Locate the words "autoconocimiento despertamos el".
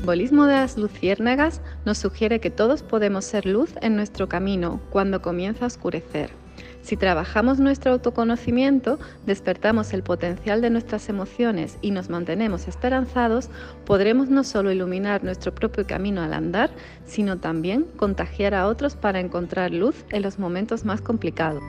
7.92-10.02